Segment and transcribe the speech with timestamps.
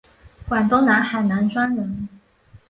[0.49, 2.09] 广东南海南庄人。